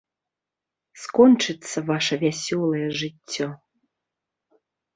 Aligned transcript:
Скончыцца 1.01 1.77
ваша 1.91 2.15
вясёлае 2.25 2.87
жыццё. 3.05 3.47